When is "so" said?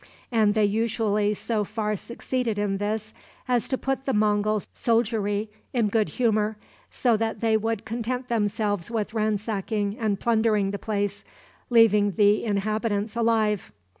1.35-1.63, 6.89-7.15